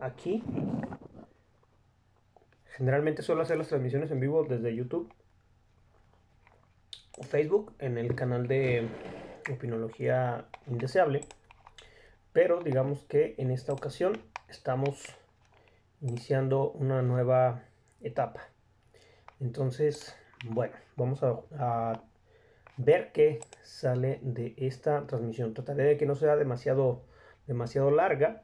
[0.00, 0.42] aquí.
[2.76, 5.10] Generalmente suelo hacer las transmisiones en vivo desde YouTube
[7.16, 8.88] o Facebook en el canal de
[9.50, 11.22] Opinología Indeseable.
[12.32, 15.02] Pero digamos que en esta ocasión estamos
[16.02, 17.62] iniciando una nueva
[18.02, 18.42] etapa.
[19.40, 20.14] Entonces,
[20.44, 22.02] bueno, vamos a, a
[22.76, 25.54] ver qué sale de esta transmisión.
[25.54, 27.02] Trataré de que no sea demasiado
[27.46, 28.42] demasiado larga,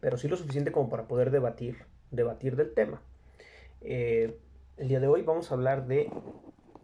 [0.00, 3.02] pero sí lo suficiente como para poder debatir, debatir del tema.
[3.80, 4.38] Eh,
[4.76, 6.10] el día de hoy vamos a hablar de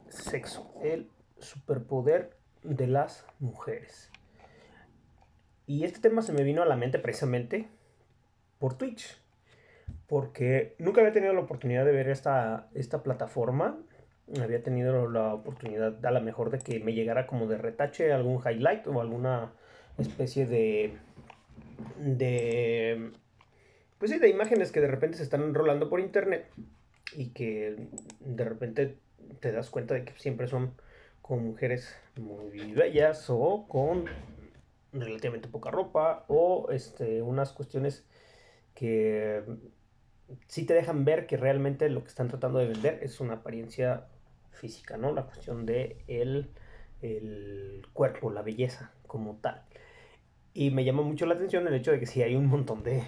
[0.08, 4.10] sexo, el superpoder de las mujeres.
[5.66, 7.68] Y este tema se me vino a la mente precisamente
[8.58, 9.20] por Twitch,
[10.06, 13.78] porque nunca había tenido la oportunidad de ver esta, esta plataforma.
[14.40, 18.40] Había tenido la oportunidad a lo mejor de que me llegara como de retache algún
[18.44, 19.52] highlight o alguna
[19.98, 20.96] especie de
[21.98, 23.12] de
[24.02, 26.50] pues sí, de imágenes que de repente se están enrolando por internet
[27.14, 27.86] y que
[28.18, 28.98] de repente
[29.38, 30.74] te das cuenta de que siempre son
[31.20, 34.06] con mujeres muy bellas o con
[34.92, 38.04] relativamente poca ropa o este, unas cuestiones
[38.74, 39.44] que
[40.48, 44.06] sí te dejan ver que realmente lo que están tratando de vender es una apariencia
[44.50, 45.12] física, ¿no?
[45.12, 46.50] La cuestión de el,
[47.00, 49.62] el cuerpo, la belleza como tal.
[50.54, 53.02] Y me llama mucho la atención el hecho de que sí hay un montón de,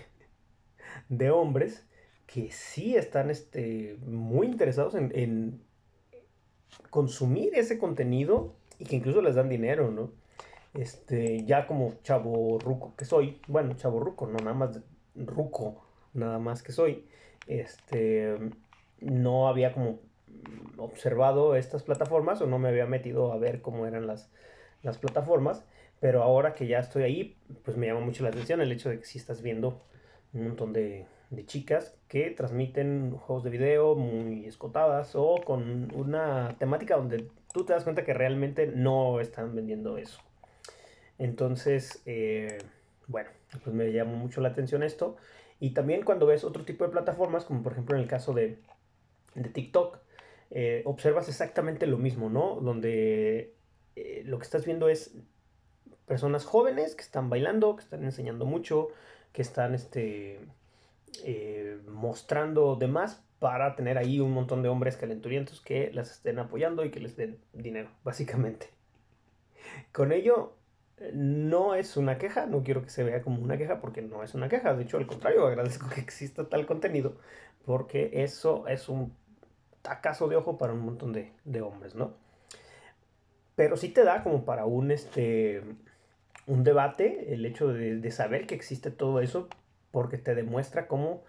[1.09, 1.86] de hombres
[2.27, 5.62] que sí están este, muy interesados en, en,
[6.91, 10.12] consumir ese contenido y que incluso les dan dinero, ¿no?
[10.75, 14.81] Este, ya como chavo ruco que soy, bueno, chavo ruco, no nada más
[15.14, 17.06] ruco, nada más que soy,
[17.47, 18.36] este,
[19.01, 20.01] no había como
[20.77, 24.31] observado estas plataformas o no me había metido a ver cómo eran las,
[24.83, 25.64] las plataformas
[26.05, 28.99] pero ahora que ya estoy ahí, pues me llama mucho la atención el hecho de
[28.99, 29.81] que sí estás viendo
[30.35, 36.57] un montón de, de chicas que transmiten juegos de video muy escotadas o con una
[36.59, 40.20] temática donde tú te das cuenta que realmente no están vendiendo eso.
[41.17, 42.59] Entonces, eh,
[43.07, 43.31] bueno,
[43.63, 45.17] pues me llama mucho la atención esto.
[45.59, 48.59] Y también cuando ves otro tipo de plataformas, como por ejemplo en el caso de,
[49.35, 50.01] de TikTok,
[50.51, 52.61] eh, observas exactamente lo mismo, ¿no?
[52.61, 53.55] Donde
[53.97, 55.17] eh, lo que estás viendo es
[56.07, 58.89] personas jóvenes que están bailando, que están enseñando mucho,
[59.33, 60.41] que están este,
[61.25, 66.85] eh, mostrando demás para tener ahí un montón de hombres calenturientos que las estén apoyando
[66.85, 68.69] y que les den dinero, básicamente.
[69.93, 70.55] Con ello,
[71.13, 74.35] no es una queja, no quiero que se vea como una queja porque no es
[74.35, 77.17] una queja, de hecho al contrario, agradezco que exista tal contenido
[77.64, 79.14] porque eso es un
[79.83, 82.14] tacazo de ojo para un montón de, de hombres, ¿no?
[83.57, 85.63] Pero sí te da como para un, este,
[86.47, 89.49] un debate el hecho de, saber que existe todo eso
[89.91, 91.23] porque te demuestra cómo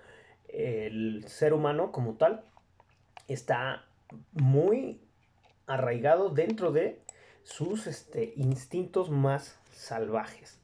[0.50, 2.44] el ser humano como tal
[3.28, 3.86] está
[4.34, 5.02] muy
[5.68, 7.02] arraigado dentro de
[7.44, 10.62] sus este, instintos más salvajes.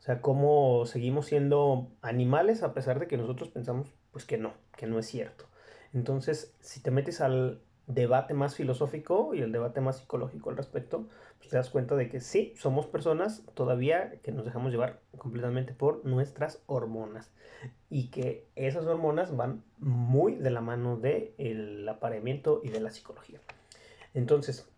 [0.00, 4.52] O sea, cómo seguimos siendo animales a pesar de que nosotros pensamos pues que no,
[4.76, 5.46] que no es cierto.
[5.92, 7.62] Entonces, si te metes al,
[7.94, 11.08] debate más filosófico y el debate más psicológico al respecto,
[11.38, 15.72] pues te das cuenta de que sí, somos personas todavía que nos dejamos llevar completamente
[15.72, 17.30] por nuestras hormonas
[17.90, 23.40] y que esas hormonas van muy de la mano del apareamiento y de la psicología.
[24.14, 24.68] Entonces,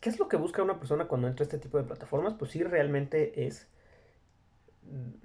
[0.00, 2.34] ¿qué es lo que busca una persona cuando entra a este tipo de plataformas?
[2.34, 3.68] Pues sí, realmente es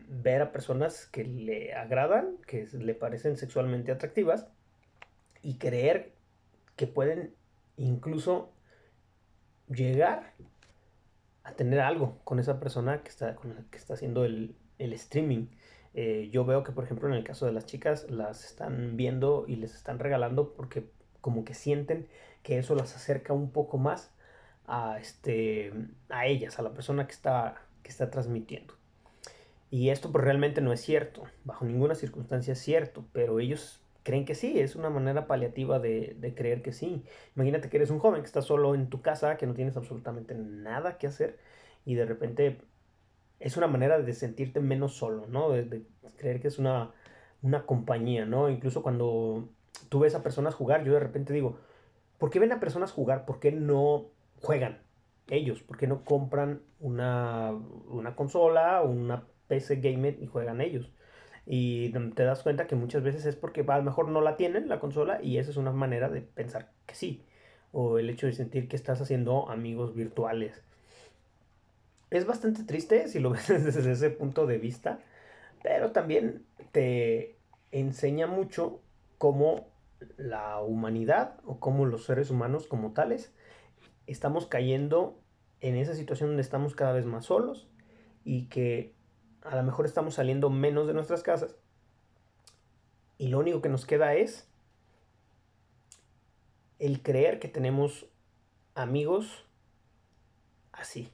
[0.07, 4.47] ver a personas que le agradan, que le parecen sexualmente atractivas
[5.41, 6.13] y creer
[6.79, 7.35] que pueden
[7.75, 8.53] incluso
[9.67, 10.33] llegar
[11.43, 13.35] a tener algo con esa persona que está,
[13.69, 15.47] que está haciendo el, streaming.
[15.93, 19.43] Eh, yo veo que, por ejemplo, en el caso de las chicas, las están viendo
[19.45, 20.89] y les están regalando porque
[21.19, 22.07] como que sienten
[22.43, 24.13] que eso las acerca un poco más
[24.65, 25.73] a, este,
[26.07, 28.73] a ellas, a la persona que está, que está transmitiendo.
[29.69, 34.25] Y esto pues realmente no es cierto, bajo ninguna circunstancia es cierto, pero ellos creen
[34.25, 37.05] que sí, es una manera paliativa de, creer que sí.
[37.35, 40.33] Imagínate que eres un joven que está solo en tu casa, que no tienes absolutamente
[40.33, 41.37] nada que hacer
[41.85, 42.57] y de repente
[43.39, 45.51] es una manera de sentirte menos solo, ¿no?
[45.51, 45.85] De,
[46.17, 46.91] creer que es una,
[47.43, 48.49] una compañía, ¿no?
[48.49, 49.47] Incluso cuando
[49.89, 51.59] tú ves a personas jugar, yo de repente digo,
[52.17, 53.25] ¿por qué ven a personas jugar?
[53.25, 54.07] ¿Por qué no
[54.41, 54.81] juegan
[55.27, 55.61] ellos?
[55.61, 60.91] ¿Por qué no compran una, una consola, una PC gamer y juegan ellos?
[61.51, 64.69] Y te das cuenta que muchas veces es porque a lo mejor no la tienen
[64.69, 67.25] la consola y esa es una manera de pensar que sí.
[67.71, 70.61] O el hecho de sentir que estás haciendo amigos virtuales.
[72.11, 74.99] Es bastante triste si lo ves desde ese punto de vista.
[75.63, 77.39] pero también te
[77.71, 78.79] enseña mucho
[79.17, 79.71] cómo
[80.17, 83.33] la humanidad o cómo los seres humanos como tales
[84.05, 85.19] estamos cayendo
[85.61, 87.67] en esa situación donde estamos cada vez más solos
[88.23, 88.98] y que
[89.43, 91.55] a lo mejor estamos saliendo menos de nuestras casas
[93.17, 94.47] y lo único que nos queda es
[96.79, 98.05] el creer que tenemos
[98.75, 99.45] amigos
[100.71, 101.11] así,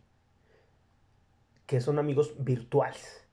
[1.65, 3.25] que son amigos virtuales.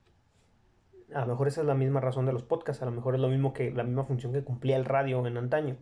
[1.14, 3.20] A lo mejor esa es la misma razón de los podcasts, a lo mejor es
[3.20, 5.76] lo mismo que la misma función que cumplía el radio en antaño.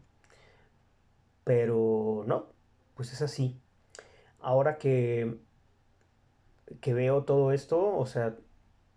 [1.45, 2.47] Pero no,
[2.97, 3.61] pues es así.
[4.41, 5.39] Ahora que
[6.81, 8.37] que veo todo esto, o sea,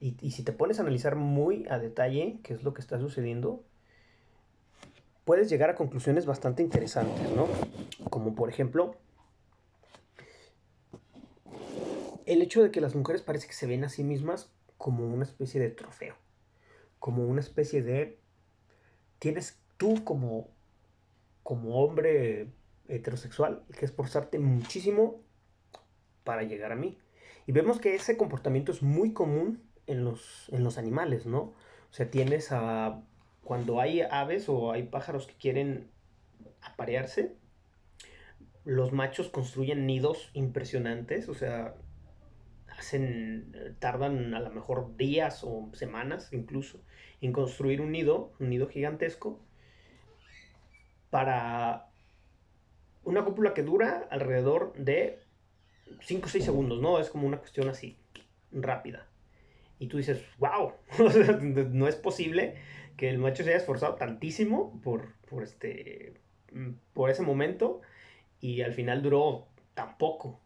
[0.03, 3.63] y, si te pones a analizar muy a detalle qué es lo que está sucediendo,
[5.23, 7.47] puedes llegar a conclusiones bastante interesantes, ¿no?
[8.09, 8.97] Como por ejemplo,
[12.25, 15.23] el hecho de que las mujeres parece que se ven a sí mismas como una
[15.23, 16.15] especie de trofeo,
[16.99, 18.19] como una especie de...
[19.19, 20.49] Tienes tú como,
[21.43, 22.49] como hombre
[22.89, 25.21] heterosexual que esforzarte muchísimo
[26.25, 26.97] para llegar a mí.
[27.47, 31.39] Y vemos que ese comportamiento es muy común en los, en los animales, ¿no?
[31.39, 33.01] O sea, tienes a...
[33.43, 35.89] Cuando hay aves o hay pájaros que quieren
[36.61, 37.35] aparearse,
[38.63, 41.75] los machos construyen nidos impresionantes, o sea,
[42.77, 46.79] hacen, tardan a lo mejor días o semanas incluso
[47.21, 49.39] en construir un nido, un nido gigantesco,
[51.09, 51.89] para
[53.03, 55.19] una cúpula que dura alrededor de
[56.01, 56.99] 5 o 6 segundos, ¿no?
[56.99, 57.97] Es como una cuestión así,
[58.51, 59.07] rápida.
[59.79, 60.73] Y tú dices, wow,
[61.71, 62.55] no es posible
[62.97, 66.13] que el macho se haya esforzado tantísimo por, por, este,
[66.93, 67.81] por ese momento
[68.39, 70.39] y al final duró tan poco.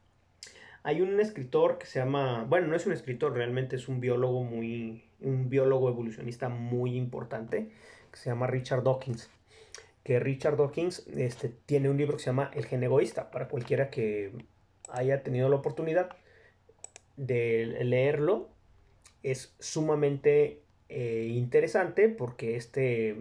[0.84, 4.44] Hay un escritor que se llama, bueno, no es un escritor, realmente es un biólogo
[4.44, 7.70] muy, un biólogo evolucionista muy importante,
[8.12, 9.30] que se llama Richard Dawkins.
[10.04, 13.90] Que Richard Dawkins este, tiene un libro que se llama El gen egoísta, para cualquiera
[13.90, 14.32] que
[14.90, 16.16] haya tenido la oportunidad
[17.18, 18.50] de leerlo.
[19.32, 23.18] Es sumamente eh, interesante porque este,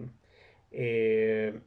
[0.71, 1.59] eh,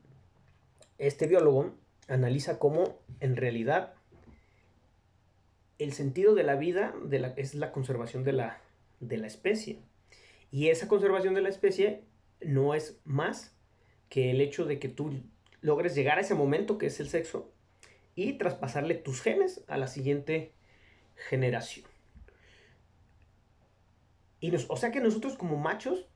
[0.99, 1.75] este biólogo
[2.09, 3.95] analiza cómo en realidad
[5.79, 6.95] el sentido de la vida
[7.37, 8.61] es la conservación de la,
[9.01, 9.79] de la especie.
[10.51, 12.03] Y esa conservación de la especie
[12.41, 13.55] no es más
[14.09, 15.23] que el hecho de que tú
[15.61, 17.53] logres llegar a ese momento que es el sexo
[18.15, 20.53] y traspasarle tus genes a la siguiente
[21.29, 21.90] generación.
[24.41, 26.09] Y o sea que nosotros como machos,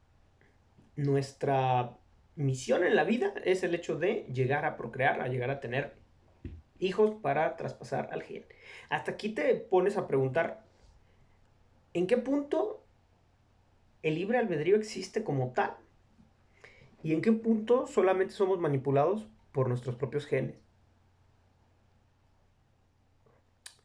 [0.96, 1.98] nuestra
[2.36, 5.96] misión en la vida es el hecho de llegar a procrear, a llegar a tener
[6.78, 8.46] hijos para traspasar al gen.
[8.88, 10.64] Hasta aquí te pones a preguntar,
[11.92, 12.84] ¿en qué punto
[14.02, 15.76] el libre albedrío existe como tal?
[17.02, 20.56] ¿Y en qué punto solamente somos manipulados por nuestros propios genes?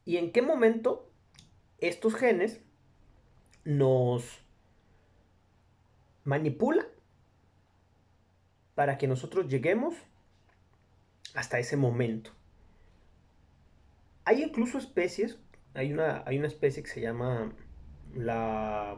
[0.05, 1.11] ¿Y en qué momento
[1.77, 2.61] estos genes
[3.69, 4.41] nos
[6.23, 6.87] manipulan
[8.73, 9.93] para que nosotros lleguemos
[11.35, 12.31] hasta ese momento?
[14.25, 15.37] Hay incluso especies,
[15.75, 17.53] hay una, hay una especie que se llama
[18.15, 18.97] la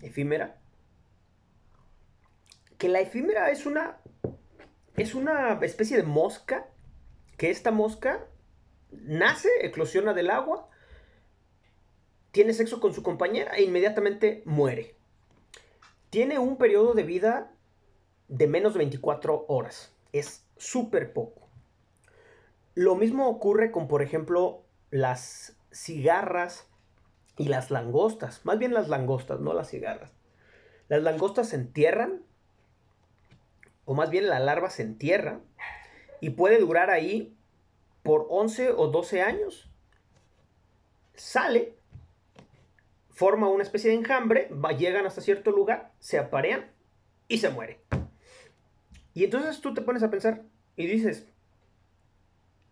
[0.00, 0.56] efímera,
[2.78, 3.98] que la efímera es una,
[4.96, 6.68] es una especie de mosca,
[7.36, 8.26] que esta mosca
[8.92, 10.70] nace, eclosiona del agua,
[12.36, 14.94] tiene sexo con su compañera e inmediatamente muere.
[16.10, 17.50] Tiene un periodo de vida
[18.28, 19.90] de menos de 24 horas.
[20.12, 21.48] Es súper poco.
[22.74, 26.68] Lo mismo ocurre con, por ejemplo, las cigarras
[27.38, 28.44] y las langostas.
[28.44, 30.12] Más bien las langostas, no las cigarras.
[30.88, 32.20] Las langostas se entierran,
[33.86, 35.40] o más bien la larva se entierra,
[36.20, 37.34] y puede durar ahí
[38.02, 39.70] por 11 o 12 años,
[41.14, 41.76] sale,
[43.16, 46.70] forma una especie de enjambre, va, llegan hasta cierto lugar, se aparean
[47.26, 47.80] y se muere.
[49.12, 50.42] Y entonces tú te pones a pensar
[50.76, 51.26] y dices,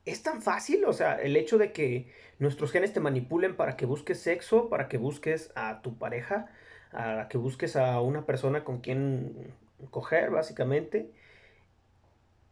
[0.05, 0.85] ¿es tan fácil?
[0.85, 4.89] O sea, el hecho de que nuestros genes te manipulen para que busques sexo, para
[4.89, 6.47] que busques a tu pareja,
[6.93, 9.53] a que busques a una persona con quien
[9.91, 11.11] coger, básicamente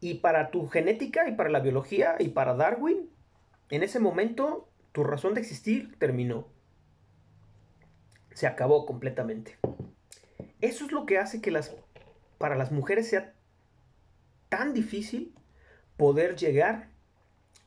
[0.02, 3.08] y para tu genética y para la biología y para Darwin,
[3.70, 6.48] en ese momento tu razón de existir terminó.
[8.34, 9.58] Se acabó completamente.
[10.60, 11.74] Eso es lo que hace que las,
[12.38, 13.34] para las mujeres sea
[14.48, 15.34] tan difícil
[15.96, 16.88] poder llegar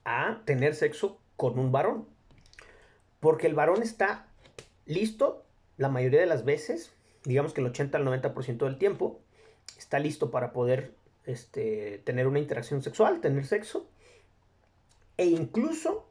[0.03, 2.07] a tener sexo con un varón.
[3.19, 4.27] Porque el varón está
[4.85, 5.45] listo
[5.77, 6.93] la mayoría de las veces,
[7.23, 9.19] digamos que el 80 al 90% del tiempo,
[9.77, 10.93] está listo para poder
[11.25, 13.89] este, tener una interacción sexual, tener sexo.
[15.17, 16.09] E incluso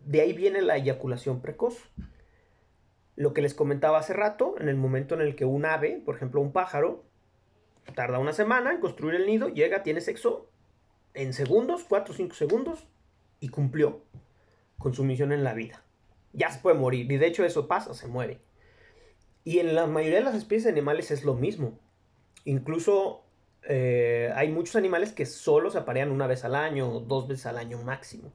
[0.00, 1.76] de ahí viene la eyaculación precoz.
[3.20, 6.16] Lo que les comentaba hace rato, en el momento en el que un ave, por
[6.16, 7.04] ejemplo un pájaro,
[7.94, 10.48] tarda una semana en construir el nido, llega, tiene sexo
[11.12, 12.86] en segundos, 4 o 5 segundos,
[13.38, 14.00] y cumplió
[14.78, 15.84] con su misión en la vida.
[16.32, 18.40] Ya se puede morir, y de hecho eso pasa, se muere.
[19.44, 21.78] Y en la mayoría de las especies de animales es lo mismo.
[22.46, 23.26] Incluso
[23.64, 27.44] eh, hay muchos animales que solo se aparean una vez al año o dos veces
[27.44, 28.32] al año máximo.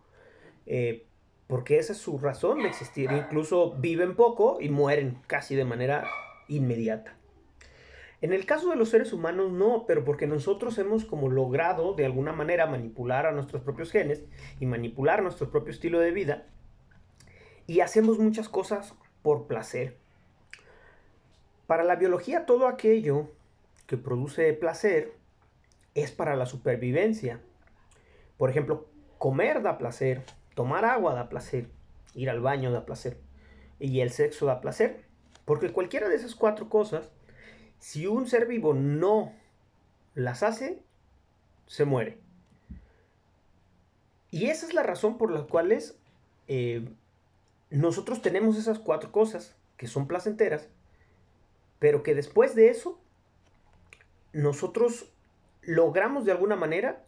[0.67, 1.07] Eh,
[1.47, 3.11] porque esa es su razón de existir.
[3.11, 6.07] Incluso viven poco y mueren casi de manera
[6.47, 7.15] inmediata.
[8.21, 12.05] En el caso de los seres humanos no, pero porque nosotros hemos como logrado de
[12.05, 14.23] alguna manera manipular a nuestros propios genes
[14.59, 16.47] y manipular nuestro propio estilo de vida
[17.67, 19.97] y hacemos muchas cosas por placer.
[21.67, 23.29] Para la biología todo aquello
[23.87, 25.13] que produce placer
[25.93, 27.41] es para la supervivencia.
[28.37, 28.87] Por ejemplo,
[29.17, 30.23] comer da placer,
[30.55, 31.69] tomar agua da placer,
[32.15, 33.19] ir al baño da placer
[33.77, 35.05] y el sexo da placer.
[35.43, 37.11] Porque cualquiera de esas cuatro cosas,
[37.77, 39.33] si un ser vivo no
[40.15, 40.81] las hace,
[41.67, 42.17] se muere.
[44.31, 45.77] Y esa es la razón por la cual
[46.47, 46.89] eh,
[47.69, 50.67] nosotros tenemos esas cuatro cosas que son placenteras,
[51.79, 52.99] pero que después de eso
[54.33, 55.11] nosotros
[55.61, 57.05] logramos de alguna manera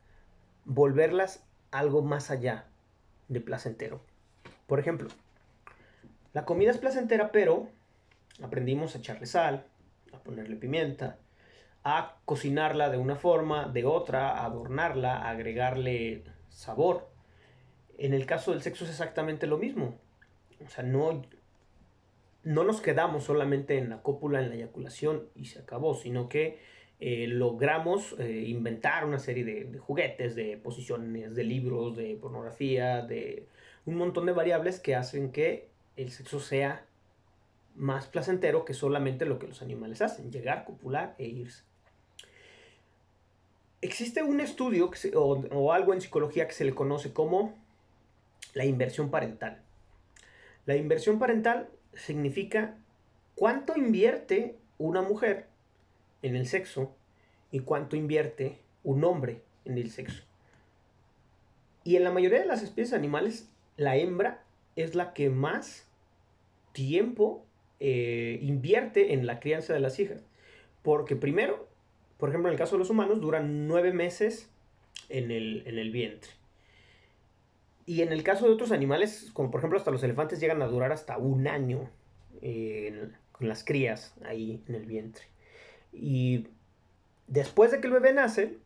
[0.66, 2.68] volverlas algo más allá
[3.27, 4.01] de placentero.
[4.67, 5.10] Por ejemplo,
[6.34, 7.69] la comida es placentera, pero
[8.43, 9.65] aprendimos a echarle sal,
[10.13, 11.17] a ponerle pimienta,
[11.84, 17.10] a cocinarla de una forma, de otra, a adornarla, a agregarle sabor.
[17.98, 19.98] En el caso del sexo es exactamente lo mismo.
[20.65, 21.24] O sea, no,
[22.43, 26.60] no nos quedamos solamente en la cópula, en la eyaculación y se acabó, sino que
[27.00, 33.48] eh, logramos eh, inventar una serie de, juguetes, de posiciones, de libros, de pornografía, de
[33.86, 36.86] un montón de variables que hacen que el sexo sea
[37.75, 41.63] más placentero que solamente lo que los animales hacen, llegar, copular e irse.
[43.82, 47.54] Existe un estudio o algo en psicología que se le conoce como
[48.56, 49.62] la inversión parental.
[50.66, 52.75] La inversión parental significa
[53.36, 55.46] cuánto invierte una mujer
[56.21, 56.95] en el sexo
[57.51, 60.24] y cuánto invierte un hombre en el sexo.
[61.83, 64.43] Y en la mayoría de las especies animales, la hembra
[64.75, 65.88] es la que más
[66.74, 67.45] tiempo
[67.79, 70.21] eh, invierte en la crianza de las hijas.
[70.83, 71.67] Porque primero,
[72.17, 74.50] por ejemplo, en el caso de los humanos, duran nueve meses
[75.09, 76.31] en el, en el vientre.
[77.86, 80.67] Y en el caso de otros animales, como por ejemplo hasta los elefantes, llegan a
[80.67, 81.89] durar hasta un año
[82.41, 85.24] eh, con las crías ahí en el vientre.
[86.00, 86.48] Y
[87.27, 88.58] después de que el bebé nace,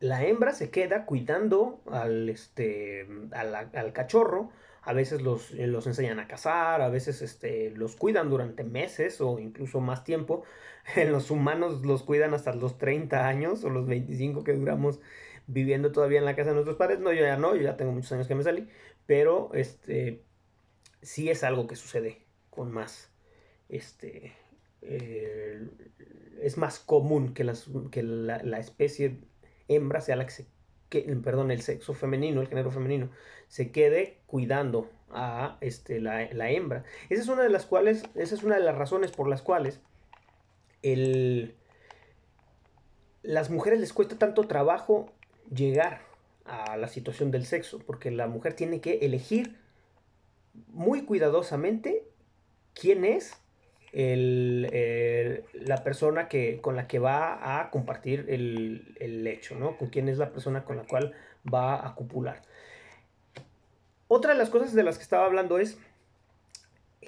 [0.00, 4.50] la hembra se queda cuidando al, este, al, cachorro.
[4.82, 9.38] A veces los, los, enseñan a cazar, a veces este, los cuidan durante meses o
[9.38, 10.44] incluso más tiempo.
[10.96, 15.00] En los humanos los cuidan hasta los 30 años o los 25 que duramos
[15.46, 16.98] viviendo todavía en la casa de nuestros padres.
[17.00, 18.68] No, yo ya no, yo ya tengo muchos años que me salí.
[19.04, 20.22] Pero este,
[21.02, 23.10] sí es algo que sucede con más
[23.68, 24.34] este,
[24.82, 25.66] eh,
[26.40, 29.18] es más común que, las, que la, especie
[29.68, 30.46] hembra sea la que se
[30.88, 33.10] que, perdón, el sexo femenino, el género femenino,
[33.48, 36.84] se quede cuidando a este, la, hembra.
[37.08, 39.80] Esa es una de las cuales, esa es una de las razones por las cuales
[40.82, 41.54] el,
[43.22, 45.12] las mujeres les cuesta tanto trabajo
[45.54, 46.02] llegar
[46.44, 49.58] a la situación del sexo, porque la mujer tiene que elegir
[50.68, 52.08] muy cuidadosamente
[52.74, 53.34] quién es
[53.98, 59.76] el, la persona que, con la que va a compartir el, el lecho, ¿no?
[59.76, 61.14] Con quién es la persona con la cual
[61.52, 62.42] va a copular.
[64.06, 65.78] Otra de las cosas de las que estaba hablando es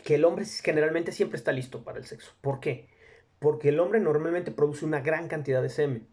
[0.04, 2.32] que el hombre generalmente siempre está listo para el sexo.
[2.40, 2.88] ¿Por qué?
[3.38, 6.08] Porque el hombre normalmente produce una gran cantidad de semen.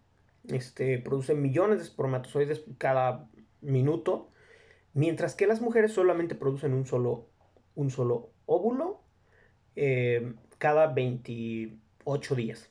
[0.48, 3.28] Este, produce millones de espermatozoides cada
[3.62, 4.30] minuto,
[4.94, 7.26] mientras que las mujeres solamente producen un solo,
[7.74, 9.02] un solo óvulo
[9.76, 12.70] eh, cada 28 días.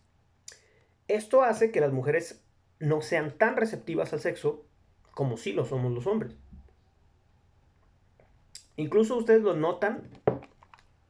[1.09, 2.43] Esto hace que las mujeres
[2.79, 4.65] no sean tan receptivas al sexo
[5.13, 6.37] como si lo somos los hombres.
[8.77, 10.03] Incluso ustedes lo notan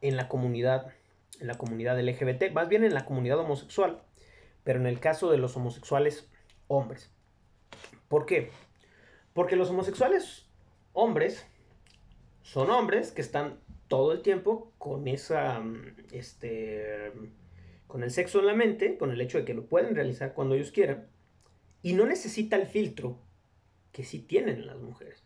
[0.01, 0.93] en la comunidad,
[1.41, 4.03] en la comunidad LGBT, más bien en la comunidad homosexual,
[4.63, 6.29] pero en el caso de los homosexuales
[6.69, 7.11] hombres.
[8.09, 8.51] ¿Por qué?
[9.33, 10.47] Porque los homosexuales
[10.93, 11.47] hombres
[12.43, 15.63] son hombres que están todo el tiempo con esa,
[16.13, 17.13] este,
[17.87, 20.55] con el sexo en la mente, con el hecho de que lo pueden realizar cuando
[20.55, 21.09] ellos quieran,
[21.83, 23.19] y no necesita el filtro
[23.93, 25.25] que sí tienen las mujeres.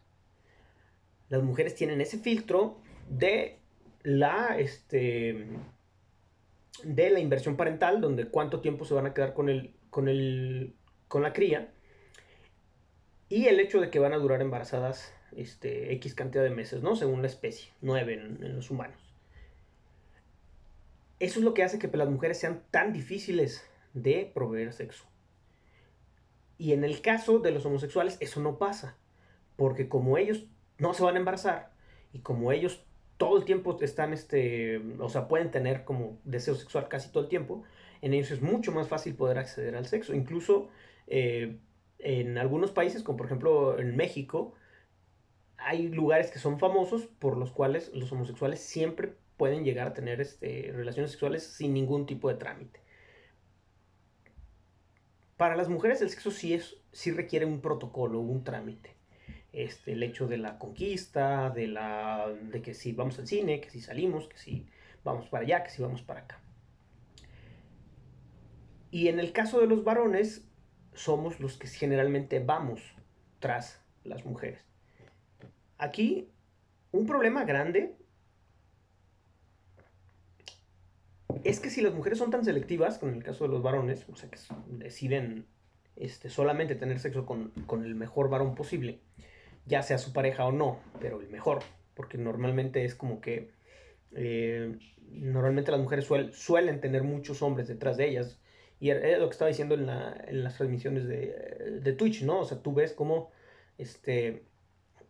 [1.28, 3.58] Las mujeres tienen ese filtro de
[4.02, 5.46] la, este,
[6.84, 10.74] de la inversión parental, donde cuánto tiempo se van a quedar con, el, con, el,
[11.08, 11.72] con la cría,
[13.28, 16.96] y el hecho de que van a durar embarazadas este, X cantidad de meses, ¿no?
[16.96, 18.98] Según la especie, nueve en, los humanos.
[21.18, 25.04] Eso es lo que hace que las mujeres sean tan difíciles de proveer sexo.
[26.58, 28.96] Y en el caso de los homosexuales eso no pasa,
[29.56, 30.46] porque como ellos
[30.78, 31.72] no se van a embarazar
[32.12, 32.84] y como ellos
[33.16, 37.28] todo el tiempo están, este, o sea, pueden tener como deseo sexual casi todo el
[37.28, 37.64] tiempo,
[38.00, 40.14] en ellos es mucho más fácil poder acceder al sexo.
[40.14, 40.70] Incluso
[41.06, 41.58] eh,
[41.98, 44.54] en algunos países, como por ejemplo en México,
[45.62, 50.20] hay lugares que son famosos por los cuales los homosexuales siempre pueden llegar a tener
[50.20, 52.80] este, relaciones sexuales sin ningún tipo de trámite.
[55.36, 58.94] Para las mujeres el sexo sí, es, sí requiere un protocolo, un trámite.
[59.52, 63.70] Este, el hecho de la conquista, de, la, de que si vamos al cine, que
[63.70, 64.66] si salimos, que si
[65.02, 66.40] vamos para allá, que si vamos para acá.
[68.90, 70.46] Y en el caso de los varones,
[70.92, 72.82] somos los que generalmente vamos
[73.38, 74.69] tras las mujeres.
[75.80, 76.28] Aquí,
[76.92, 77.96] un problema grande
[81.42, 84.06] es que si las mujeres son tan selectivas, como en el caso de los varones,
[84.10, 85.46] o sea, que deciden
[85.96, 89.00] este, solamente tener sexo con, el mejor varón posible,
[89.64, 91.60] ya sea su pareja o no, pero el mejor,
[91.94, 93.50] porque normalmente es como que
[94.12, 94.76] eh,
[95.08, 98.38] normalmente las mujeres suelen tener muchos hombres detrás de ellas,
[98.80, 102.40] y era lo que estaba diciendo en, las transmisiones de, de, Twitch, ¿no?
[102.40, 103.30] O sea, tú ves como
[103.78, 104.44] este,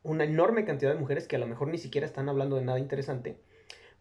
[0.02, 2.78] una enorme cantidad de mujeres que a lo mejor ni siquiera están hablando de nada
[2.78, 3.38] interesante,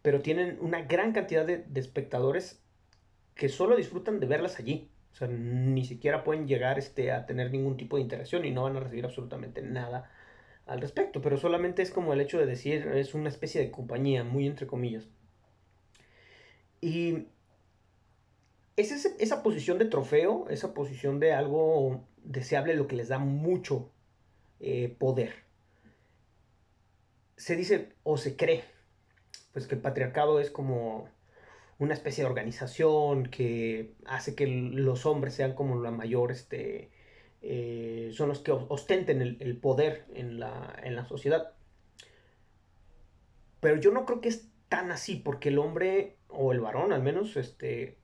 [0.02, 2.62] pero tienen una gran cantidad de, espectadores
[3.36, 4.90] que solo disfrutan de verlas allí.
[5.12, 8.64] O sea, ni siquiera pueden llegar este, a tener ningún tipo de interacción y no
[8.64, 10.12] van a recibir absolutamente nada
[10.66, 11.22] al respecto.
[11.22, 14.68] Pero solamente es como el hecho de decir, es una especie de compañía, muy entre
[14.68, 15.08] comillas.
[16.80, 17.28] Y
[18.78, 23.92] es esa posición de trofeo, esa posición de algo deseable, lo que les da mucho
[24.62, 25.49] eh, poder
[27.40, 28.66] se dice o se cree,
[29.54, 31.08] pues que el patriarcado es como
[31.78, 36.92] una especie de organización que hace que los hombres sean como la mayor, este,
[37.42, 41.54] eh, son los que ostenten el, poder en la, en la, sociedad.
[43.62, 47.02] Pero yo no creo que es tan así, porque el hombre, o el varón al
[47.02, 47.98] menos, este,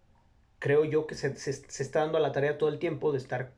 [0.59, 3.53] creo yo que se, se está dando a la tarea todo el tiempo de estar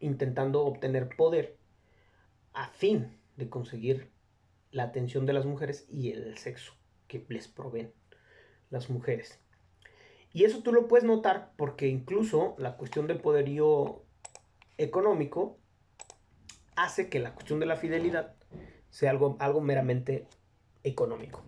[0.00, 1.58] intentando obtener poder
[2.54, 4.15] a fin de conseguir
[4.70, 6.74] la atención de las mujeres y el sexo
[7.08, 7.92] que les proveen
[8.70, 9.38] las mujeres.
[10.32, 14.02] Y eso tú lo puedes notar porque incluso la cuestión del poderío
[14.76, 15.58] económico
[16.74, 18.34] hace que la cuestión de la fidelidad
[18.90, 20.26] sea algo, algo meramente
[20.82, 21.42] económico.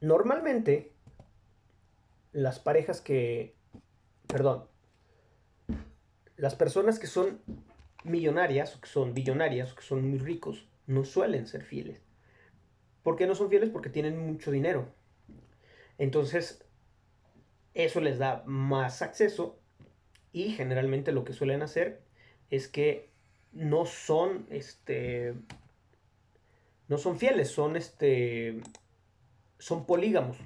[0.00, 0.92] Normalmente,
[2.32, 3.54] las parejas que,
[4.26, 4.66] perdón,
[6.36, 7.40] las personas que son
[8.04, 12.02] millonarias, que son billonarias, que son muy ricos, no suelen ser fieles.
[13.02, 13.70] ¿Por qué no son fieles?
[13.70, 14.88] Porque tienen mucho dinero.
[15.98, 16.64] Entonces,
[17.74, 19.58] eso les da más acceso
[20.32, 22.02] y generalmente lo que suelen hacer
[22.50, 23.10] es que
[23.52, 25.34] no son, este,
[26.88, 28.60] no son fieles, son, este,
[29.58, 30.38] son polígamos.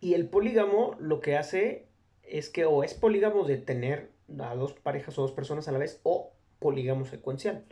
[0.00, 1.86] Y el polígamo lo que hace
[2.22, 5.78] es que o es polígamo de tener a dos parejas o dos personas a la
[5.78, 7.64] vez o polígamo secuencial.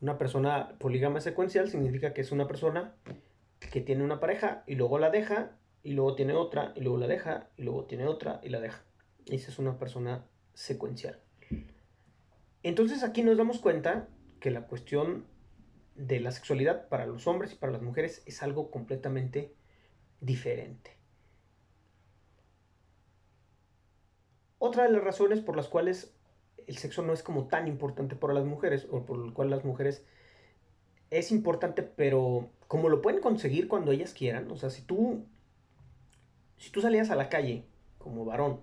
[0.00, 2.94] Una persona polígama secuencial significa que es una persona
[3.72, 7.06] que tiene una pareja y luego la deja y luego tiene otra y luego la
[7.06, 8.84] deja y luego tiene otra y la deja.
[9.26, 11.20] Esa es una persona secuencial.
[12.62, 14.08] Entonces aquí nos damos cuenta
[14.40, 15.26] que la cuestión
[15.94, 19.54] de la sexualidad para los hombres y para las mujeres es algo completamente
[20.20, 20.97] diferente.
[24.58, 26.14] Otra de las razones por las cuales
[26.66, 29.64] el sexo no es como tan importante para las mujeres, o por lo cual las
[29.64, 30.04] mujeres
[31.10, 35.24] es importante, pero como lo pueden conseguir cuando ellas quieran, o sea, si tú,
[36.58, 37.64] si tú salías a la calle
[37.96, 38.60] como varón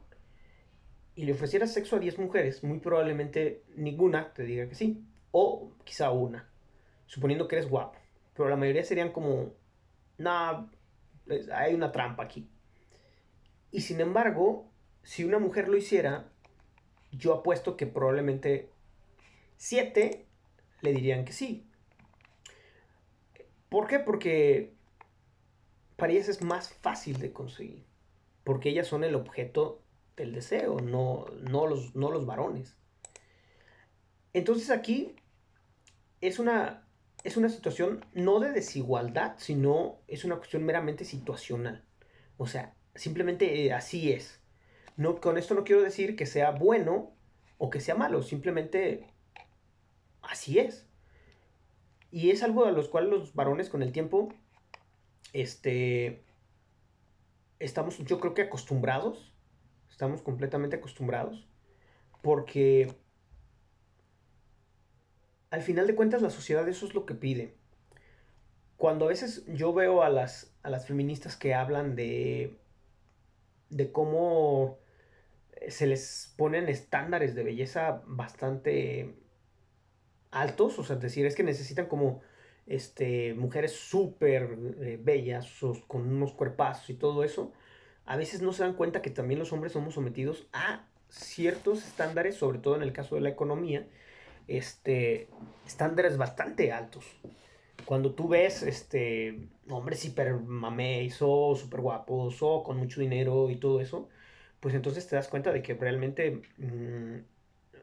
[1.16, 5.72] y le ofrecieras sexo a 10 mujeres, muy probablemente ninguna te diga que sí, o
[5.84, 6.48] quizá una,
[7.08, 7.98] suponiendo que eres guapo,
[8.36, 9.54] pero la mayoría serían como,
[10.18, 10.68] nah,
[11.54, 12.48] hay una trampa aquí.
[13.72, 14.70] Y sin embargo,
[15.06, 16.26] si una mujer lo hiciera,
[17.12, 18.70] yo apuesto que probablemente
[19.56, 20.26] siete
[20.82, 21.70] le dirían que sí.
[23.70, 24.00] ¿Por qué?
[24.00, 24.74] Porque
[25.96, 27.86] para es más fácil de conseguir.
[28.44, 29.82] Porque ellas son el objeto
[30.18, 32.76] del deseo, no, no, los, no los varones.
[34.34, 35.16] Entonces aquí
[36.20, 36.88] es una,
[37.24, 41.86] es una situación no de desigualdad, sino es una cuestión meramente situacional.
[42.38, 44.42] O sea, simplemente eh, así es.
[44.98, 47.12] No, con esto no quiero decir que sea bueno
[47.58, 49.08] o que sea malo, simplemente
[50.22, 50.88] así es.
[52.12, 54.30] Y es algo a los cuales los varones con el tiempo,
[55.34, 56.24] este,
[57.60, 59.34] estamos yo creo que acostumbrados,
[59.90, 61.48] estamos completamente acostumbrados,
[62.22, 62.96] porque
[65.50, 67.56] al final de cuentas la sociedad eso es lo que pide.
[68.78, 72.58] Cuando a veces yo veo a las, a las feministas que hablan de,
[73.70, 74.80] de cómo
[75.68, 79.16] se les ponen estándares de belleza bastante
[80.32, 82.22] altos, o sea, es decir, es que necesitan como
[82.68, 85.50] este, mujeres súper eh, bellas,
[85.88, 87.54] con unos cuerpazos y todo eso,
[88.06, 92.36] a veces no se dan cuenta que también los hombres somos sometidos a ciertos estándares,
[92.36, 93.88] sobre todo en el caso de la economía,
[94.48, 95.28] este,
[95.66, 97.06] estándares bastante altos.
[97.86, 103.56] Cuando tú ves este, hombres hiper mameis o súper guapos o con mucho dinero y
[103.58, 104.10] todo eso,
[104.66, 107.18] pues entonces te das cuenta de que realmente mm,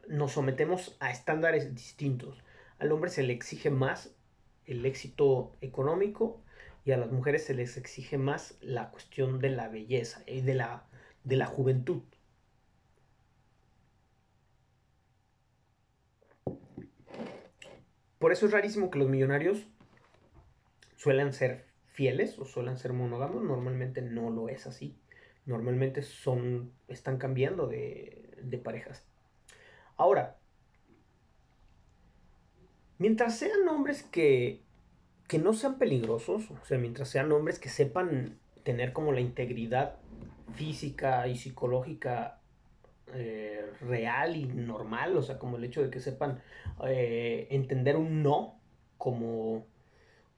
[0.09, 2.43] nos sometemos a estándares distintos.
[2.77, 4.13] Al hombre se le exige más
[4.65, 6.43] el éxito económico
[6.83, 10.55] y a las mujeres se les exige más la cuestión de la belleza y de
[10.55, 10.85] la,
[11.23, 12.01] de la juventud.
[18.19, 19.65] Por eso es rarísimo que los millonarios
[20.97, 23.41] suelen ser fieles o suelen ser monógamos.
[23.41, 24.97] Normalmente no lo es así
[25.45, 29.05] normalmente son, están cambiando de, de parejas.
[29.97, 30.37] Ahora,
[32.97, 34.61] mientras sean hombres que,
[35.27, 39.97] que no sean peligrosos, o sea, mientras sean hombres que sepan tener como la integridad
[40.55, 42.39] física y psicológica
[43.13, 46.41] eh, real y normal, o sea, como el hecho de que sepan
[46.87, 48.59] eh, entender un no
[48.97, 49.65] como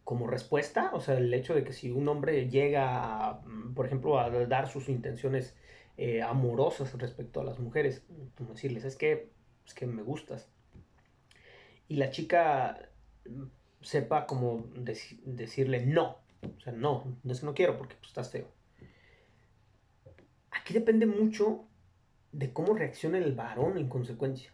[0.06, 4.20] como respuesta, o sea, el hecho de que si un hombre llega, mm, por ejemplo,
[4.20, 5.56] a dar sus intenciones
[5.98, 8.06] eh, amorosas respecto a las mujeres,
[8.38, 9.32] como decirles, es que,
[9.66, 10.48] es que me gustas,
[11.88, 12.90] y la chica
[13.26, 13.46] mm,
[13.82, 14.66] sepa como
[15.26, 16.20] decirle no,
[16.56, 18.48] o sea, no, es que no quiero porque tú estás feo.
[20.52, 21.66] Aquí depende mucho
[22.32, 24.52] de cómo reacciona el varón en consecuencia.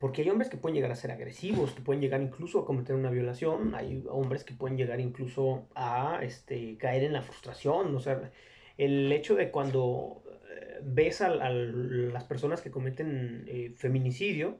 [0.00, 2.96] Porque hay hombres que pueden llegar a ser agresivos, que pueden llegar incluso a cometer
[2.96, 8.00] una violación, hay hombres que pueden llegar incluso a este, caer en la frustración, o
[8.00, 8.32] sea,
[8.78, 14.58] el hecho de cuando eh, ves a, las personas que cometen eh, feminicidio,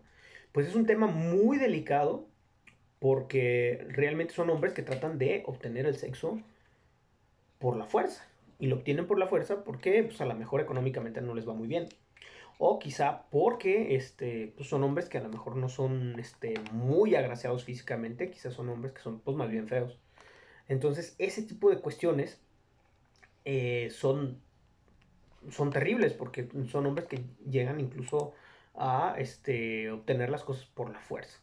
[0.53, 2.29] pues es un tema muy delicado
[2.99, 6.39] porque realmente son hombres que tratan de obtener el sexo
[7.59, 8.27] por la fuerza.
[8.59, 11.55] Y lo obtienen por la fuerza porque pues, a lo mejor económicamente no les va
[11.55, 11.89] muy bien.
[12.63, 17.15] O quizá porque este, pues son hombres que a lo mejor no son este, muy
[17.15, 19.99] agraciados físicamente, quizás son hombres que son pues, más bien feos.
[20.69, 22.39] Entonces, ese tipo de cuestiones
[23.47, 24.43] eh, son,
[25.49, 28.35] son terribles porque son hombres que llegan incluso
[28.75, 31.39] a este, obtener las cosas por la fuerza.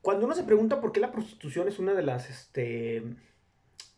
[0.00, 3.04] Cuando uno se pregunta por qué la prostitución es una de las, este,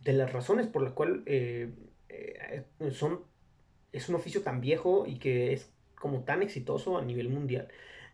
[0.00, 1.72] de las razones por la cual eh,
[2.08, 3.20] eh, son
[3.94, 7.68] es un oficio tan viejo y que es como tan exitoso a nivel mundial.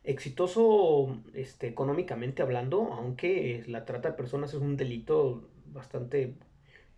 [0.04, 6.34] Exitoso este, económicamente hablando, aunque la trata de personas es un delito bastante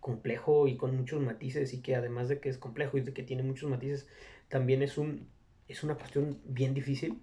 [0.01, 3.23] complejo y con muchos matices y que además de que es complejo y de que
[3.23, 4.07] tiene muchos matices,
[4.49, 5.29] también es, un,
[5.69, 7.21] es una cuestión bien difícil.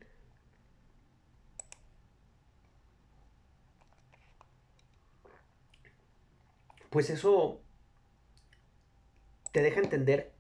[6.90, 7.60] Pues eso
[9.52, 10.32] te deja entender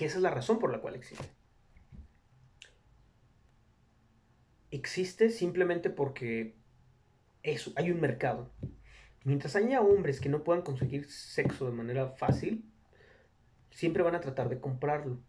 [0.00, 1.28] que esa es la razón por la cual existe.
[4.70, 6.54] Existe simplemente porque
[7.42, 8.50] eso, hay un mercado.
[9.24, 12.64] Mientras haya hombres que no puedan conseguir sexo de manera fácil,
[13.70, 15.20] siempre van a tratar de comprarlo.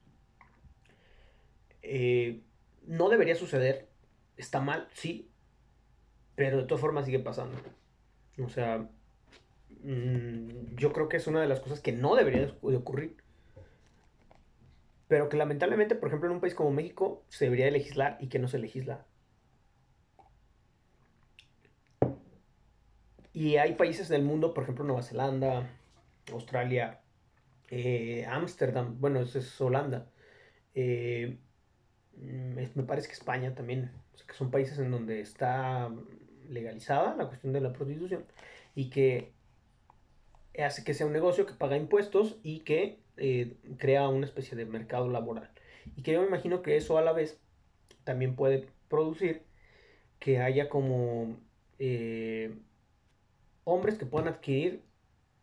[1.81, 2.41] Eh,
[2.87, 3.89] no debería suceder,
[4.37, 5.29] está mal, sí,
[6.35, 7.57] pero de todas formas sigue pasando.
[8.41, 8.89] O sea,
[9.83, 13.17] mm, yo creo que es una de las cosas que no debería de ocurrir
[15.11, 18.39] pero que lamentablemente, por ejemplo, en un país como México se debería legislar y que
[18.39, 19.05] no se legisla.
[23.33, 25.69] Y hay países del mundo, por ejemplo, Nueva Zelanda,
[26.31, 27.01] Australia,
[27.69, 30.09] eh, Ámsterdam, bueno, eso es Holanda.
[30.75, 31.39] Eh,
[32.15, 35.91] me parece que España también, o sea, que son países en donde está
[36.47, 38.23] legalizada, la cuestión de la prostitución,
[38.75, 39.33] y que
[40.57, 44.65] hace que sea un negocio que paga impuestos y que eh, crea una especie de
[44.65, 45.51] mercado laboral.
[45.95, 47.39] Y que yo me imagino que eso a la vez
[48.03, 49.43] también puede producir
[50.19, 51.37] que haya como
[51.79, 52.53] eh,
[53.63, 54.81] hombres que puedan adquirir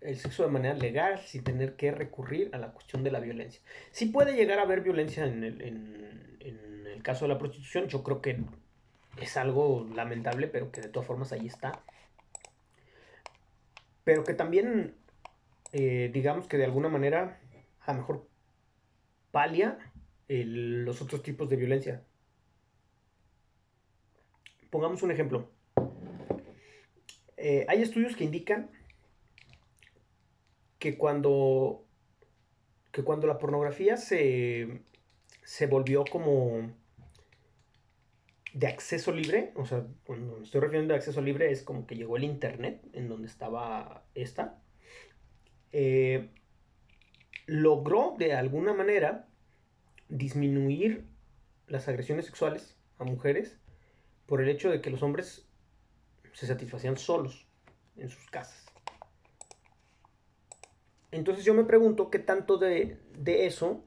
[0.00, 3.60] el sexo de manera legal sin tener que recurrir a la cuestión de la violencia.
[3.90, 8.02] Sí puede llegar a haber violencia en el, en el caso de la prostitución, yo
[8.02, 8.38] creo que
[9.20, 11.80] es algo lamentable, pero que de todas formas ahí está.
[14.04, 14.94] Pero que también,
[15.72, 17.37] eh, digamos que de alguna manera,
[17.88, 18.28] a lo mejor
[19.30, 19.78] palia
[20.28, 22.04] los otros tipos de violencia.
[24.68, 25.50] Pongamos un ejemplo.
[27.38, 28.70] Eh, hay estudios que indican
[30.78, 31.86] que cuando,
[32.92, 34.82] que cuando la pornografía se,
[35.42, 36.70] se volvió como
[38.52, 41.96] de acceso libre, o sea, cuando me estoy refiriendo a acceso libre es como que
[41.96, 44.60] llegó el internet en donde estaba esta,
[45.72, 46.28] eh,
[47.48, 49.26] logró de alguna manera
[50.10, 51.06] disminuir
[51.66, 53.58] las agresiones sexuales a mujeres
[54.26, 55.48] por el hecho de que los hombres
[56.34, 57.48] se satisfacían solos
[57.96, 58.66] en sus casas.
[61.10, 63.82] Entonces yo me pregunto qué tanto de, de eso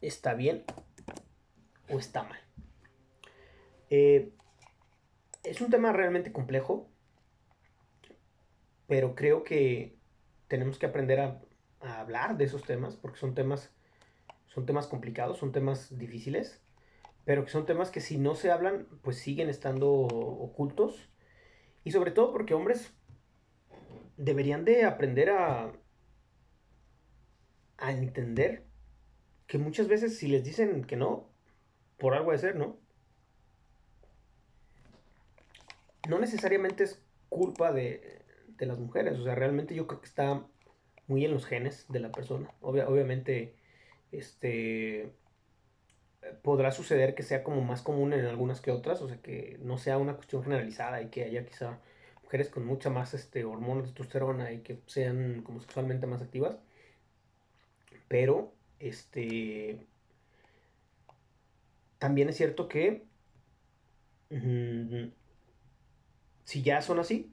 [0.00, 0.64] está bien
[1.90, 2.40] o está mal.
[3.90, 4.32] Eh,
[5.44, 6.88] es un tema realmente complejo,
[8.86, 9.98] pero creo que
[10.48, 11.42] tenemos que aprender a,
[11.86, 13.72] hablar de esos temas, porque son temas,
[14.46, 16.62] son temas complicados, son temas difíciles,
[17.24, 21.08] pero que son temas que si no se hablan, pues siguen estando ocultos.
[21.84, 22.92] Y sobre todo porque hombres
[24.16, 25.72] deberían de aprender a,
[27.78, 28.64] a entender
[29.46, 31.28] que muchas veces si les dicen que no,
[31.98, 32.78] por algo de ser, ¿no?
[36.08, 38.22] no necesariamente es culpa de,
[38.58, 40.46] las mujeres, o sea, realmente yo creo que está
[41.08, 42.50] muy en los genes de la persona.
[42.60, 43.54] obviamente,
[44.12, 45.12] este
[46.42, 49.78] podrá suceder que sea como más común en algunas que otras, o sea, que no
[49.78, 51.78] sea una cuestión generalizada y que haya quizá
[52.24, 56.58] mujeres con mucha más este, hormonas de testosterona y que sean como sexualmente más activas.
[58.08, 59.86] Pero, este,
[61.98, 63.04] también es cierto que
[66.44, 67.32] si ya son así,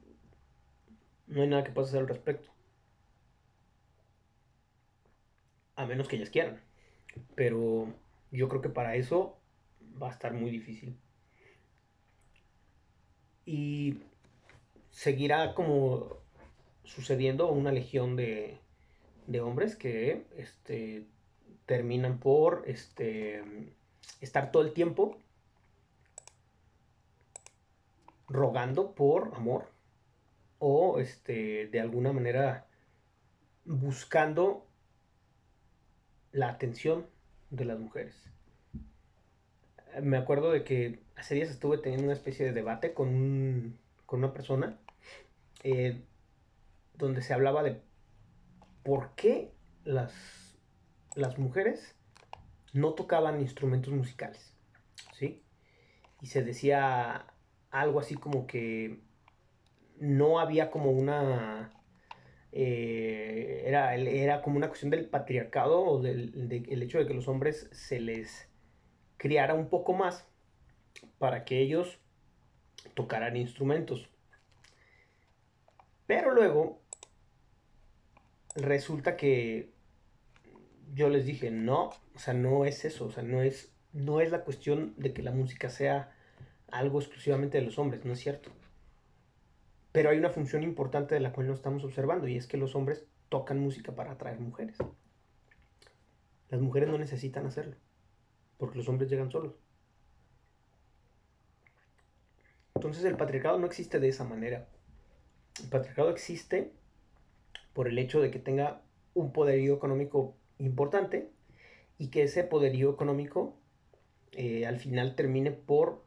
[1.26, 2.53] no hay nada que puedas hacer al respecto.
[5.76, 6.60] A menos que ellas quieran.
[7.34, 7.92] Pero
[8.30, 9.38] yo creo que para eso
[10.00, 10.96] va a estar muy difícil.
[13.46, 13.98] Y
[14.90, 16.18] seguirá como
[16.84, 18.58] sucediendo una legión de,
[19.26, 21.06] de hombres que este,
[21.66, 23.42] terminan por este,
[24.20, 25.18] estar todo el tiempo
[28.28, 29.70] rogando por amor
[30.58, 32.66] o este de alguna manera
[33.64, 34.66] buscando
[36.34, 37.06] la atención
[37.50, 38.16] de las mujeres.
[40.02, 44.32] Me acuerdo de que hace días estuve teniendo una especie de debate con, con una
[44.32, 44.76] persona
[45.62, 46.02] eh,
[46.94, 47.80] donde se hablaba de
[48.82, 49.52] por qué
[49.84, 50.12] las,
[51.14, 51.94] las mujeres
[52.72, 54.56] no tocaban instrumentos musicales.
[55.12, 55.44] ¿Sí?
[56.20, 57.26] Y se decía
[57.70, 58.98] algo así como que
[60.00, 61.73] no había como una...
[62.56, 67.26] Eh, era, era como una cuestión del patriarcado o del el hecho de que los
[67.26, 68.48] hombres se les
[69.16, 70.24] criara un poco más
[71.18, 71.98] para que ellos
[72.94, 74.08] tocaran instrumentos.
[76.06, 76.80] Pero luego
[78.54, 79.72] resulta que
[80.94, 84.30] yo les dije, no, o sea, no es eso, o sea, no es, no es
[84.30, 86.14] la cuestión de que la música sea
[86.70, 88.50] algo exclusivamente de los hombres, no es cierto.
[89.94, 92.74] Pero hay una función importante de la cual no estamos observando y es que los
[92.74, 94.76] hombres tocan música para atraer mujeres.
[96.48, 97.76] Las mujeres no necesitan hacerlo,
[98.58, 99.54] porque los hombres llegan solos.
[102.74, 104.66] Entonces el patriarcado no existe de esa manera.
[105.62, 106.72] El patriarcado existe
[107.72, 108.82] por el hecho de que tenga
[109.14, 111.30] un poderío económico importante
[111.98, 113.56] y que ese poderío económico
[114.32, 116.04] eh, al final termine por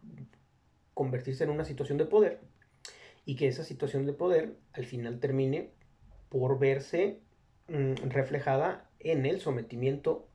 [0.94, 2.47] convertirse en una situación de poder
[3.28, 5.70] y que esa situación de poder al final termine
[6.30, 7.20] por verse
[7.68, 10.30] mm, reflejada en el sometimiento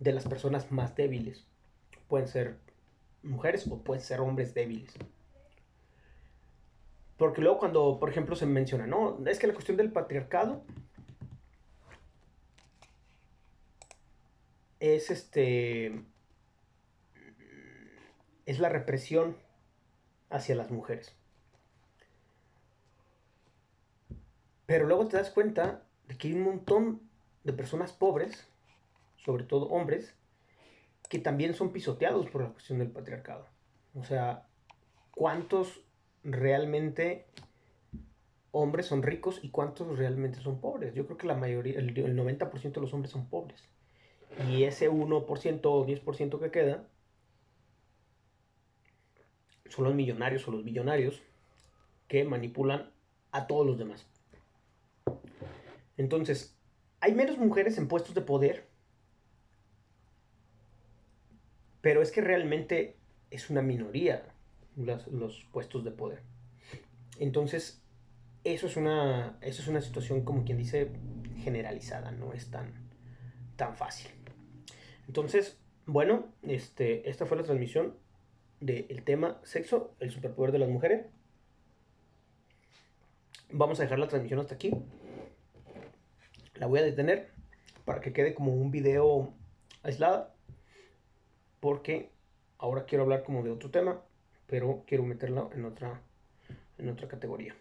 [0.00, 1.46] de las personas más débiles.
[2.08, 2.56] Pueden ser
[3.22, 4.92] mujeres o pueden ser hombres débiles.
[7.18, 10.64] Porque luego cuando, por ejemplo, se menciona, no, es que la cuestión del patriarcado
[14.80, 16.02] es este
[18.44, 19.36] es la represión
[20.30, 21.16] hacia las mujeres.
[24.72, 27.02] Pero luego te das cuenta de que hay un montón
[27.44, 28.48] de personas pobres,
[29.22, 30.14] sobre todo hombres,
[31.10, 33.46] que también son pisoteados por la cuestión del patriarcado.
[33.94, 34.48] O sea,
[35.14, 35.82] ¿cuántos
[36.24, 37.26] realmente
[38.50, 40.94] hombres son ricos y cuántos realmente son pobres?
[40.94, 43.68] Yo creo que la mayoría, el, 90% de los hombres son pobres.
[44.48, 46.88] Y ese 1% o 10% que queda
[49.68, 51.20] son los millonarios o los billonarios
[52.08, 52.90] que manipulan
[53.32, 54.08] a todos los demás.
[55.96, 56.56] Entonces,
[57.00, 58.68] hay menos mujeres en puestos de poder,
[61.80, 62.96] pero es que realmente
[63.30, 64.24] es una minoría
[64.76, 66.22] los, puestos de poder.
[67.18, 67.82] Entonces,
[68.44, 70.90] eso es, una, eso es una situación, como quien dice,
[71.42, 72.72] generalizada, no es tan,
[73.56, 74.10] tan fácil.
[75.06, 77.96] Entonces, bueno, este, esta fue la transmisión
[78.60, 81.06] del tema sexo, el superpoder de las mujeres.
[83.50, 84.72] Vamos a dejar la transmisión hasta aquí.
[86.56, 87.30] La voy a detener
[87.84, 89.32] para que quede como un video
[89.82, 90.34] aislada.
[91.60, 92.10] Porque
[92.58, 94.02] ahora quiero hablar como de otro tema,
[94.46, 96.00] pero quiero meterlo en otra,
[96.78, 97.54] en otra categoría.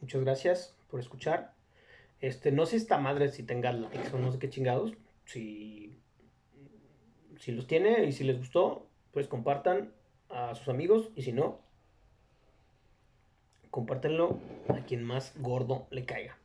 [0.00, 1.54] Muchas gracias por escuchar.
[2.20, 4.92] Este, no sé esta madre si tenga likes o no sé qué chingados.
[5.24, 5.98] Si,
[7.38, 9.92] si los tiene y si les gustó, pues compartan
[10.28, 11.10] a sus amigos.
[11.16, 11.60] Y si no,
[13.70, 16.36] compártenlo a quien más gordo le caiga.